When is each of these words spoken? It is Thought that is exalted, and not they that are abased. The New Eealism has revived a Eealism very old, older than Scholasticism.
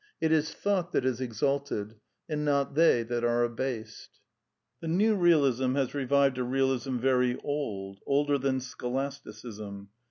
It 0.19 0.31
is 0.31 0.51
Thought 0.51 0.93
that 0.93 1.05
is 1.05 1.21
exalted, 1.21 1.93
and 2.27 2.43
not 2.43 2.73
they 2.73 3.03
that 3.03 3.23
are 3.23 3.43
abased. 3.43 4.19
The 4.79 4.87
New 4.87 5.15
Eealism 5.15 5.75
has 5.75 5.93
revived 5.93 6.39
a 6.39 6.41
Eealism 6.41 6.97
very 6.99 7.39
old, 7.43 7.99
older 8.07 8.39
than 8.39 8.61
Scholasticism. 8.61 9.89